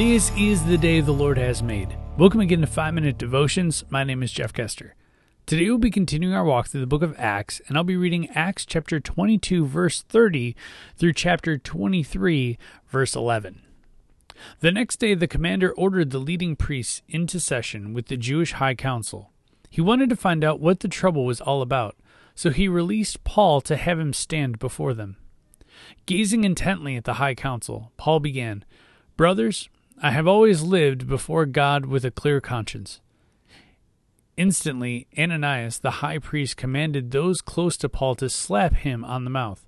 This 0.00 0.32
is 0.34 0.64
the 0.64 0.78
day 0.78 1.02
the 1.02 1.12
Lord 1.12 1.36
has 1.36 1.62
made. 1.62 1.94
Welcome 2.16 2.40
again 2.40 2.62
to 2.62 2.66
5 2.66 2.94
Minute 2.94 3.18
Devotions. 3.18 3.84
My 3.90 4.02
name 4.02 4.22
is 4.22 4.32
Jeff 4.32 4.50
Kester. 4.50 4.94
Today 5.44 5.66
we'll 5.66 5.76
be 5.76 5.90
continuing 5.90 6.32
our 6.32 6.42
walk 6.42 6.68
through 6.68 6.80
the 6.80 6.86
book 6.86 7.02
of 7.02 7.14
Acts, 7.18 7.60
and 7.68 7.76
I'll 7.76 7.84
be 7.84 7.98
reading 7.98 8.30
Acts 8.30 8.64
chapter 8.64 8.98
22, 8.98 9.66
verse 9.66 10.00
30 10.00 10.56
through 10.96 11.12
chapter 11.12 11.58
23, 11.58 12.56
verse 12.88 13.14
11. 13.14 13.60
The 14.60 14.72
next 14.72 15.00
day, 15.00 15.12
the 15.12 15.28
commander 15.28 15.70
ordered 15.74 16.12
the 16.12 16.18
leading 16.18 16.56
priests 16.56 17.02
into 17.06 17.38
session 17.38 17.92
with 17.92 18.06
the 18.06 18.16
Jewish 18.16 18.52
High 18.52 18.76
Council. 18.76 19.30
He 19.68 19.82
wanted 19.82 20.08
to 20.08 20.16
find 20.16 20.42
out 20.42 20.60
what 20.60 20.80
the 20.80 20.88
trouble 20.88 21.26
was 21.26 21.42
all 21.42 21.60
about, 21.60 21.94
so 22.34 22.48
he 22.48 22.68
released 22.68 23.22
Paul 23.22 23.60
to 23.60 23.76
have 23.76 24.00
him 24.00 24.14
stand 24.14 24.58
before 24.58 24.94
them. 24.94 25.18
Gazing 26.06 26.44
intently 26.44 26.96
at 26.96 27.04
the 27.04 27.14
High 27.20 27.34
Council, 27.34 27.92
Paul 27.98 28.20
began, 28.20 28.64
Brothers, 29.18 29.68
I 30.02 30.12
have 30.12 30.26
always 30.26 30.62
lived 30.62 31.06
before 31.06 31.44
God 31.44 31.84
with 31.84 32.06
a 32.06 32.10
clear 32.10 32.40
conscience. 32.40 33.00
Instantly, 34.34 35.06
Ananias 35.18 35.78
the 35.78 36.00
high 36.00 36.18
priest 36.18 36.56
commanded 36.56 37.10
those 37.10 37.42
close 37.42 37.76
to 37.76 37.88
Paul 37.90 38.14
to 38.14 38.30
slap 38.30 38.76
him 38.76 39.04
on 39.04 39.24
the 39.24 39.30
mouth. 39.30 39.66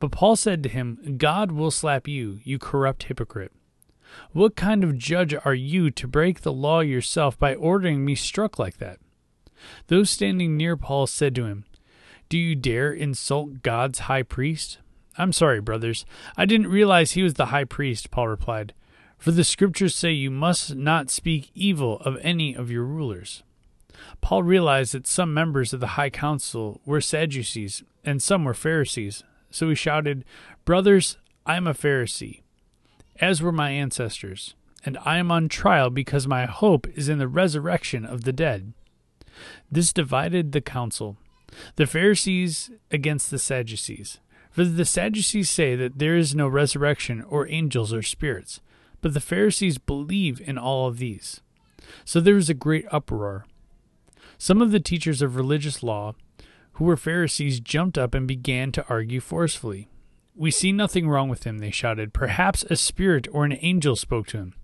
But 0.00 0.10
Paul 0.10 0.34
said 0.34 0.64
to 0.64 0.68
him, 0.68 1.14
God 1.18 1.52
will 1.52 1.70
slap 1.70 2.08
you, 2.08 2.40
you 2.42 2.58
corrupt 2.58 3.04
hypocrite. 3.04 3.52
What 4.32 4.56
kind 4.56 4.82
of 4.82 4.98
judge 4.98 5.36
are 5.44 5.54
you 5.54 5.92
to 5.92 6.08
break 6.08 6.40
the 6.40 6.52
law 6.52 6.80
yourself 6.80 7.38
by 7.38 7.54
ordering 7.54 8.04
me 8.04 8.16
struck 8.16 8.58
like 8.58 8.78
that? 8.78 8.98
Those 9.86 10.10
standing 10.10 10.56
near 10.56 10.76
Paul 10.76 11.06
said 11.06 11.32
to 11.36 11.44
him, 11.44 11.64
Do 12.28 12.38
you 12.38 12.56
dare 12.56 12.92
insult 12.92 13.62
God's 13.62 14.00
high 14.00 14.24
priest? 14.24 14.78
I'm 15.16 15.32
sorry, 15.32 15.60
brothers. 15.60 16.04
I 16.36 16.44
didn't 16.44 16.66
realize 16.66 17.12
he 17.12 17.22
was 17.22 17.34
the 17.34 17.46
high 17.46 17.64
priest, 17.64 18.10
Paul 18.10 18.26
replied. 18.26 18.74
For 19.20 19.32
the 19.32 19.44
scriptures 19.44 19.94
say 19.94 20.12
you 20.12 20.30
must 20.30 20.74
not 20.74 21.10
speak 21.10 21.50
evil 21.54 22.00
of 22.00 22.16
any 22.22 22.54
of 22.54 22.70
your 22.70 22.84
rulers. 22.84 23.42
Paul 24.22 24.42
realized 24.42 24.94
that 24.94 25.06
some 25.06 25.34
members 25.34 25.74
of 25.74 25.80
the 25.80 25.88
high 25.88 26.08
council 26.08 26.80
were 26.86 27.02
Sadducees 27.02 27.84
and 28.02 28.22
some 28.22 28.44
were 28.44 28.54
Pharisees. 28.54 29.22
So 29.50 29.68
he 29.68 29.74
shouted, 29.74 30.24
Brothers, 30.64 31.18
I 31.44 31.56
am 31.56 31.66
a 31.66 31.74
Pharisee, 31.74 32.40
as 33.20 33.42
were 33.42 33.52
my 33.52 33.72
ancestors, 33.72 34.54
and 34.86 34.96
I 35.04 35.18
am 35.18 35.30
on 35.30 35.50
trial 35.50 35.90
because 35.90 36.26
my 36.26 36.46
hope 36.46 36.88
is 36.96 37.10
in 37.10 37.18
the 37.18 37.28
resurrection 37.28 38.06
of 38.06 38.24
the 38.24 38.32
dead. 38.32 38.72
This 39.70 39.92
divided 39.92 40.52
the 40.52 40.62
council, 40.62 41.18
the 41.76 41.86
Pharisees 41.86 42.70
against 42.90 43.30
the 43.30 43.38
Sadducees. 43.38 44.18
For 44.50 44.64
the 44.64 44.86
Sadducees 44.86 45.50
say 45.50 45.76
that 45.76 45.98
there 45.98 46.16
is 46.16 46.34
no 46.34 46.48
resurrection 46.48 47.22
or 47.28 47.46
angels 47.48 47.92
or 47.92 48.00
spirits 48.00 48.62
but 49.00 49.14
the 49.14 49.20
Pharisees 49.20 49.78
believe 49.78 50.40
in 50.40 50.58
all 50.58 50.86
of 50.86 50.98
these. 50.98 51.40
So 52.04 52.20
there 52.20 52.34
was 52.34 52.50
a 52.50 52.54
great 52.54 52.86
uproar. 52.90 53.46
Some 54.38 54.62
of 54.62 54.70
the 54.70 54.80
teachers 54.80 55.22
of 55.22 55.36
religious 55.36 55.82
law, 55.82 56.14
who 56.74 56.84
were 56.84 56.96
Pharisees, 56.96 57.60
jumped 57.60 57.98
up 57.98 58.14
and 58.14 58.26
began 58.26 58.72
to 58.72 58.86
argue 58.88 59.20
forcefully. 59.20 59.88
We 60.34 60.50
see 60.50 60.72
nothing 60.72 61.08
wrong 61.08 61.28
with 61.28 61.44
him, 61.44 61.58
they 61.58 61.70
shouted. 61.70 62.14
Perhaps 62.14 62.64
a 62.64 62.76
spirit 62.76 63.28
or 63.32 63.44
an 63.44 63.58
angel 63.60 63.96
spoke 63.96 64.26
to 64.28 64.38
him. 64.38 64.54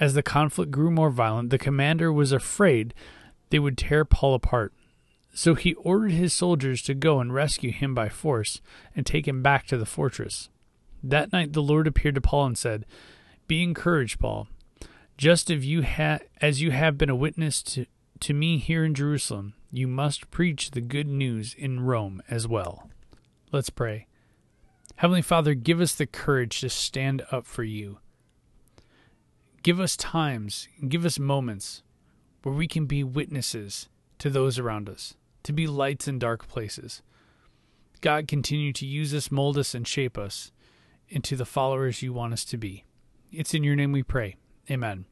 As 0.00 0.14
the 0.14 0.22
conflict 0.22 0.70
grew 0.70 0.90
more 0.90 1.10
violent, 1.10 1.50
the 1.50 1.58
commander 1.58 2.12
was 2.12 2.32
afraid 2.32 2.94
they 3.50 3.58
would 3.58 3.78
tear 3.78 4.04
Paul 4.04 4.34
apart. 4.34 4.72
So 5.34 5.54
he 5.54 5.74
ordered 5.74 6.12
his 6.12 6.32
soldiers 6.32 6.80
to 6.82 6.94
go 6.94 7.20
and 7.20 7.34
rescue 7.34 7.72
him 7.72 7.94
by 7.94 8.08
force 8.08 8.60
and 8.96 9.04
take 9.04 9.28
him 9.28 9.42
back 9.42 9.66
to 9.66 9.76
the 9.76 9.86
fortress. 9.86 10.48
That 11.02 11.32
night 11.32 11.52
the 11.52 11.62
Lord 11.62 11.86
appeared 11.86 12.14
to 12.14 12.20
Paul 12.20 12.46
and 12.46 12.58
said, 12.58 12.86
be 13.46 13.62
encouraged, 13.62 14.18
Paul. 14.18 14.48
Just 15.16 15.50
as 15.50 15.64
you, 15.64 15.82
ha- 15.82 16.20
as 16.40 16.60
you 16.60 16.70
have 16.70 16.98
been 16.98 17.10
a 17.10 17.16
witness 17.16 17.62
to, 17.62 17.86
to 18.20 18.34
me 18.34 18.58
here 18.58 18.84
in 18.84 18.94
Jerusalem, 18.94 19.54
you 19.70 19.86
must 19.86 20.30
preach 20.30 20.70
the 20.70 20.80
good 20.80 21.06
news 21.06 21.54
in 21.54 21.80
Rome 21.80 22.22
as 22.28 22.48
well. 22.48 22.90
Let's 23.52 23.70
pray. 23.70 24.06
Heavenly 24.96 25.22
Father, 25.22 25.54
give 25.54 25.80
us 25.80 25.94
the 25.94 26.06
courage 26.06 26.60
to 26.60 26.68
stand 26.68 27.22
up 27.30 27.46
for 27.46 27.64
you. 27.64 27.98
Give 29.62 29.80
us 29.80 29.96
times, 29.96 30.68
give 30.88 31.04
us 31.04 31.18
moments 31.18 31.82
where 32.42 32.54
we 32.54 32.68
can 32.68 32.86
be 32.86 33.02
witnesses 33.02 33.88
to 34.18 34.30
those 34.30 34.58
around 34.58 34.88
us, 34.88 35.14
to 35.42 35.52
be 35.52 35.66
lights 35.66 36.06
in 36.06 36.18
dark 36.18 36.46
places. 36.46 37.02
God, 38.00 38.28
continue 38.28 38.72
to 38.74 38.86
use 38.86 39.14
us, 39.14 39.30
mold 39.30 39.56
us, 39.56 39.74
and 39.74 39.88
shape 39.88 40.18
us 40.18 40.52
into 41.08 41.36
the 41.36 41.46
followers 41.46 42.02
you 42.02 42.12
want 42.12 42.32
us 42.34 42.44
to 42.44 42.56
be. 42.56 42.84
It's 43.36 43.54
in 43.54 43.64
your 43.64 43.76
name 43.76 43.92
we 43.92 44.02
pray. 44.02 44.36
Amen. 44.70 45.06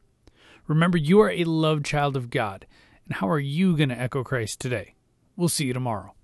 Remember, 0.66 0.96
you 0.96 1.20
are 1.20 1.30
a 1.30 1.44
loved 1.44 1.84
child 1.84 2.16
of 2.16 2.30
God. 2.30 2.66
And 3.06 3.16
how 3.16 3.28
are 3.28 3.40
you 3.40 3.76
going 3.76 3.88
to 3.88 4.00
echo 4.00 4.22
Christ 4.22 4.60
today? 4.60 4.94
We'll 5.36 5.48
see 5.48 5.66
you 5.66 5.72
tomorrow. 5.72 6.14